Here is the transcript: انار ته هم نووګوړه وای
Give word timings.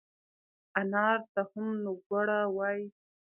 انار 0.79 1.17
ته 1.33 1.41
هم 1.51 1.67
نووګوړه 1.83 2.39
وای 2.57 2.81